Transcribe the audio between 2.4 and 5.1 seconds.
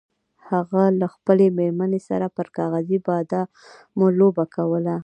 کاغذي بادامو لوبه کوله.